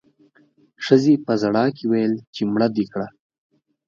[0.85, 3.07] ښځې په ژړا کې وويل چې مړه دې کړه